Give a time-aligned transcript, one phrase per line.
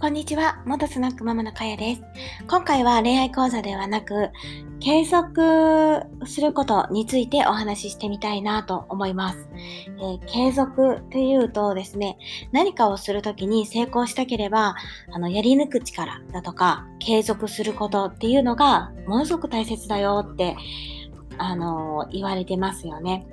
[0.00, 0.62] こんにちは。
[0.64, 2.00] 元スナックママのかやです。
[2.48, 4.30] 今回は恋愛講座ではなく、
[4.80, 9.50] 継続することについてお話ししてみたいなと思います。
[9.54, 12.16] えー、継続というとですね、
[12.50, 14.74] 何かをするときに成功したければ、
[15.12, 20.56] あの、やり抜く力だとか、継続することっていうのがものすごく大切だよって、
[21.36, 23.26] あのー、言われてますよね。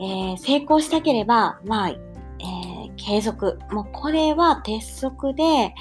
[0.00, 1.94] えー、成功したければ、まあ、
[2.98, 3.58] 継続。
[3.70, 5.74] もうこれは鉄則で、え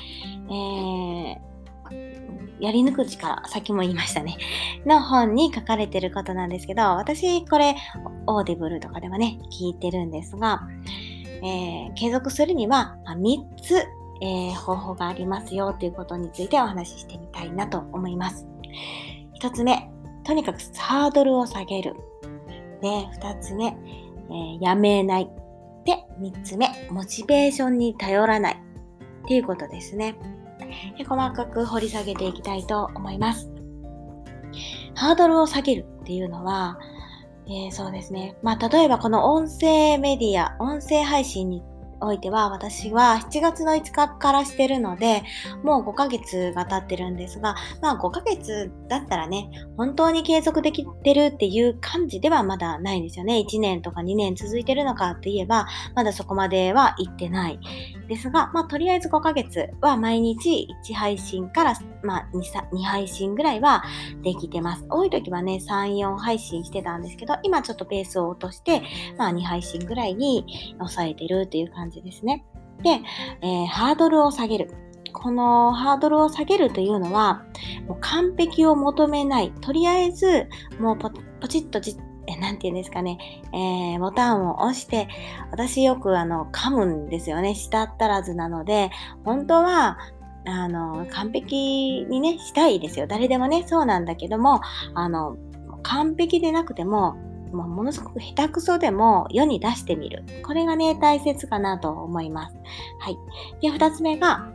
[0.49, 1.37] ー、
[2.59, 4.37] やり抜く力、さっきも言いましたね。
[4.85, 7.75] の本に書かれてることなんですけど、私これ、
[8.25, 10.61] オーディブルとかではね、聞いてるんですが、
[11.43, 13.75] えー、継続するには、3つ、
[14.21, 18.47] えー、方法がありますよということについてお話ししてみたいなと思います。
[19.41, 19.89] 1つ目、
[20.23, 21.95] とにかくハードルを下げる。
[22.81, 25.29] で、2つ目、えー、やめない。
[25.87, 28.61] で、3つ目、モチベーションに頼らない
[29.23, 30.17] っていうことですね。
[30.97, 33.49] で細かく掘り下げていきたいと思います。
[34.95, 36.77] ハードルを下げるっていうのは、
[37.47, 38.35] えー、そうですね。
[38.43, 41.63] まあ、例えばこの音声メディア、音声配信に
[42.01, 45.23] おいては、私は7月の5日からしてるので、
[45.63, 53.43] もう5ヶ月が経ってるんですが、まあ5ヶ月だったらね、本当に継続できてるっていう感じではまだないんですよね。
[53.47, 57.59] 1年とか2年続いてるのかって言えば、まだそこまでは行ってない。
[58.07, 62.41] ですが、まあとりあえず5ヶ月は毎日1配信から、まあ 2,
[62.71, 63.83] 2配信ぐらいは
[64.23, 64.85] できてます。
[64.89, 68.81] 多い時はね、3、4配信してたんですけど、今ちょっとペースを落として、
[69.17, 72.45] まあ2配信ぐらいに抑えてるっていう感じですね。
[72.83, 73.01] で、
[73.41, 74.71] えー、ハードルを下げる。
[75.13, 77.43] このハードルを下げるというのは、
[77.87, 79.51] もう完璧を求めない。
[79.61, 80.47] とりあえず、
[80.79, 81.97] もうポチッとじ
[82.27, 83.17] え、なて言うんですかね、
[83.53, 85.07] えー、ボタンを押して、
[85.51, 87.55] 私よくあの、噛むんですよね。
[87.55, 88.91] 舌ったらずなので、
[89.23, 89.97] 本当は、
[90.45, 93.07] あの、完璧にね、したいですよ。
[93.07, 94.61] 誰でもね、そうなんだけども、
[94.93, 95.37] あの、
[95.83, 97.17] 完璧でなくても、
[97.51, 100.23] まあ、ものすごく下手くそでも世に出してみる。
[100.45, 102.55] これがね、大切かなと思います。
[102.99, 103.17] はい。
[103.61, 104.51] で、二つ目が、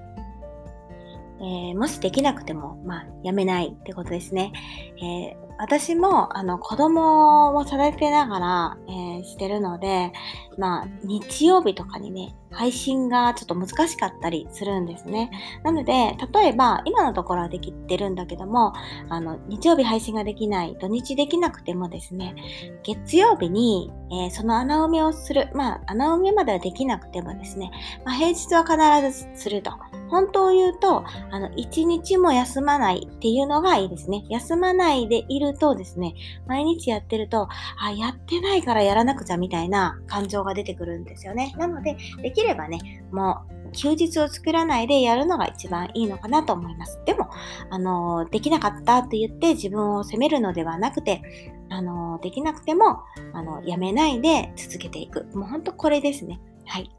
[1.41, 4.53] えー、もしできなくても、まあ、やめないってことですね。
[4.99, 10.12] えー、私も、あの、子供を育てながら、えー、してるので、
[10.58, 15.30] まあ、日曜日とかにね、配信がちょっと難しかったりするんですね。
[15.62, 18.72] なので、例えば、今のところはできてるんだけども、
[19.08, 22.34] あの、日曜日配信ができない、土日できなくてもですね、
[22.82, 25.48] 月曜日に、えー、その穴埋めをする。
[25.54, 27.70] まあ、穴埋めまではできなくてもですね、
[28.04, 29.72] まあ、平日は必ずすると。
[30.12, 34.26] 本当を言うと、あの、一日も休まないっていうのがいいですね。
[34.28, 36.14] 休まないでいるとですね、
[36.46, 37.48] 毎日やってると、
[37.78, 41.54] あ、やってないからやらなくちゃみたいな感情が出てくるんですよね。
[41.56, 47.00] なので、できればね、もう、休日を作らないでやるのが一番いいのかなと思います。
[47.06, 47.30] でも、
[47.70, 51.22] あの、できなかったって言って自分を責めるのではなくて、
[51.70, 53.00] あの、できなくても、
[53.32, 55.25] あの、やめないで続けていく。
[55.34, 56.41] もうほんとこれですね。
[56.66, 56.91] はい。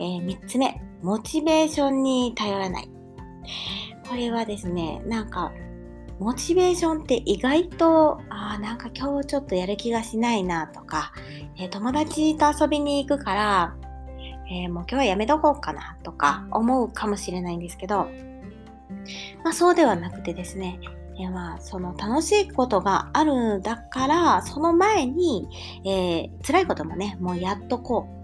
[0.00, 2.88] えー、3つ目、モチベーションに頼らない。
[4.08, 5.52] これはですね、なんか、
[6.20, 11.12] モチベーションって意外と、あなんか今日ちょっとやる気がしないなとか、
[11.58, 13.76] えー、友達と遊びに行くから、
[14.50, 18.08] えー、もう今日はやめとこうかなとか思うかもしれないんですけど、
[19.42, 20.78] まあそうではなくてですね、
[21.18, 25.48] えまあ、その楽しいことがあるんだから、その前に、
[25.84, 28.14] えー、辛いこともね、もうやっとこう。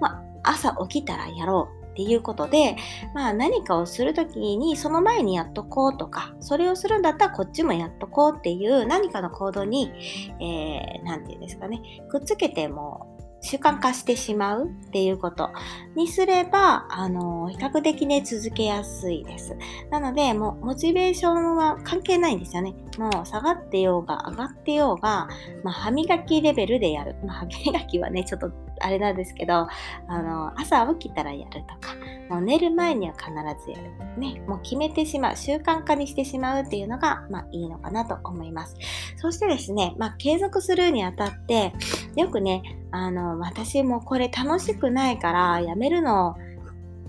[0.00, 2.76] まあ、朝起きたらやろうっていうことで、
[3.14, 9.92] まあ何かをするときにその前にやっとこうとか、それをするんだったらこっちもやっとこうっていう何かの行動に、
[10.40, 11.80] えー、て言うんですかね、
[12.10, 13.13] くっつけても
[13.44, 15.50] 習慣化してしまうっていうこと
[15.94, 19.54] にすれば、あの、比較的ね、続けやすいです。
[19.90, 22.74] なので、もう、モチベーションは関係ないんですよね。
[22.98, 25.28] もう、下がってようが、上がってようが、
[25.62, 27.16] まあ、歯磨きレベルでやる。
[27.22, 28.50] まあ、歯磨きはね、ちょっと、
[28.80, 29.68] あれなんですけど、
[30.08, 31.94] あの、朝起きたらやるとか、
[32.30, 33.30] もう寝る前には必
[33.64, 34.18] ずやる。
[34.18, 38.74] ね、もう決めてしまう、習慣化にしてしまうっていうのが、まあ、いいのかなと思います。
[39.16, 41.74] そしてですね、まあ、継続するにあたって、
[42.16, 42.62] よくね、
[42.94, 46.36] あの、私もこれ楽しくないからやめるの、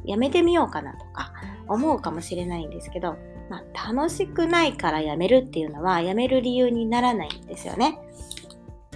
[0.03, 1.31] やめてみようかなとか
[1.67, 3.17] 思うかもしれないんですけど、
[3.51, 7.99] まあ、楽しくないからやめるっていうのはやめる理由にならないんですよね。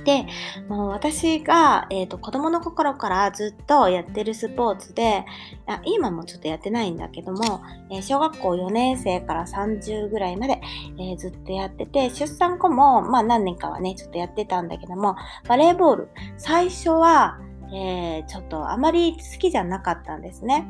[0.04, 0.26] で、
[0.68, 5.26] もう私が、えーと、子供の頃からずっとやってるスポーツで、
[5.68, 7.62] あ今もちょっとやってないんだけども、
[7.92, 10.62] えー、小学校4年生から30ぐらいまで、
[10.98, 15.16] えー、ずっとやってて、出産後も、まあ何年かはね、ちょっとやってたんだけども、
[15.48, 17.40] バレーボール、最初は、
[17.72, 20.68] え、ちょっとあまり好きじゃなかったんですね。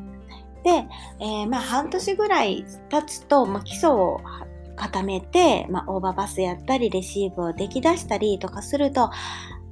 [0.64, 0.86] で、
[1.20, 4.22] えー、まあ半年ぐらい経つと、まあ、基礎を
[4.80, 9.12] 固めて、まあ、オーバーパスやったりレシーブを出来出したりとかすると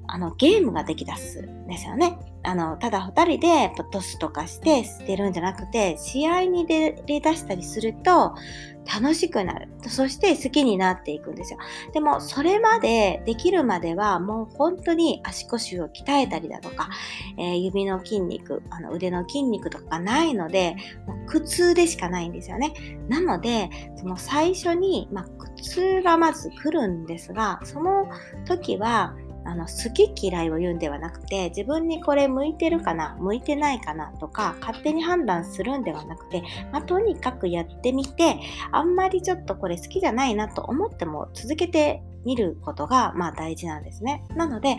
[0.08, 2.18] あのゲームができだすんですよね。
[2.44, 8.36] あのただ2人でトスとかして捨てるんじゃなくて試合に出だしたりすると
[8.86, 9.68] 楽しくなる。
[9.90, 11.60] そして好きになっていくんですよ。
[11.94, 16.90] でもそれまでできるまではもう本当に足腰を鍛えたりだとか、
[17.38, 22.74] えー、指の筋肉、あの腕の筋肉とかがないのでもう苦痛でしかないんですよね。
[23.10, 28.08] なのでその最初に、まあ、苦痛がまず来るんですがその
[28.46, 29.16] 時は
[29.48, 38.40] あの好き嫌いを言うんではなくて自分にこれ向いてるかな向いてないかなとか勝手に判断するんではなくて、まあ、とにかくやってみて
[38.72, 44.26] あんまりちょっとこれ好きじゃないなと思っても続けてみることがまあ大事なんですね。
[44.36, 44.76] なので、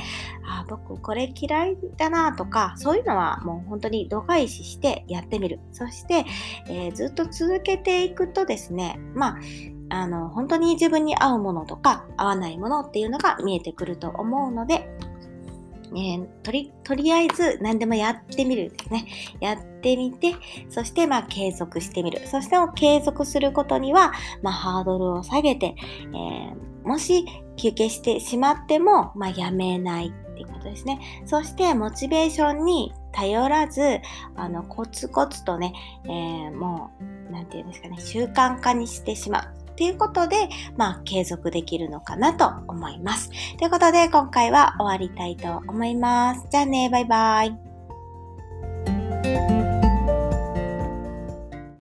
[0.46, 5.58] あ僕これ嫌いだなとか、そういうのはもう本当に度外視してやってみる。
[5.72, 6.26] そして、
[6.66, 9.38] えー、ずっと続けていくとですね、まあ、
[9.90, 14.88] あの、本当に自分に合うものとか合わないものっていうのが見えてくると思うので、
[15.94, 19.06] えー、とり、とりあえず何でもやってみるですね。
[19.40, 20.34] やってみて、
[20.68, 22.26] そしてまあ継続してみる。
[22.26, 24.12] そして継続することには、
[24.42, 27.24] まあハードルを下げて、えー、もし
[27.56, 31.00] 休憩してしまっても、まあやめないっていうことですね。
[31.24, 34.00] そしてモチベーションに頼らず、
[34.36, 35.72] あの、コツコツとね、
[36.04, 36.90] えー、も
[37.28, 39.57] う、なんていうんですかね、習慣化にしてしまう。
[39.78, 43.30] っていうことで、まあ、継続できるのかなと思います。
[43.58, 46.48] ということで、今回は終わりたいと思います。
[46.50, 47.67] じゃあね、バイバイ。